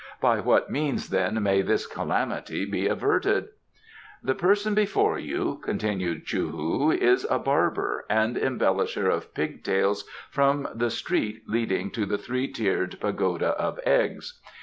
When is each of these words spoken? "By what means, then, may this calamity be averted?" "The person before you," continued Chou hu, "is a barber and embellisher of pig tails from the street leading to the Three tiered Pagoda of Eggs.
"By 0.19 0.39
what 0.39 0.71
means, 0.71 1.09
then, 1.11 1.43
may 1.43 1.61
this 1.61 1.85
calamity 1.85 2.65
be 2.65 2.87
averted?" 2.87 3.49
"The 4.23 4.33
person 4.33 4.73
before 4.73 5.19
you," 5.19 5.61
continued 5.63 6.25
Chou 6.25 6.49
hu, 6.49 6.91
"is 6.91 7.23
a 7.29 7.37
barber 7.37 8.05
and 8.09 8.35
embellisher 8.35 9.07
of 9.11 9.31
pig 9.35 9.63
tails 9.63 10.05
from 10.31 10.67
the 10.73 10.89
street 10.89 11.43
leading 11.47 11.91
to 11.91 12.07
the 12.07 12.17
Three 12.17 12.47
tiered 12.47 12.99
Pagoda 12.99 13.49
of 13.49 13.79
Eggs. 13.85 14.39